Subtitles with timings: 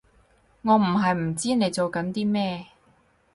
[0.63, 2.65] 我唔係唔知你做緊啲咩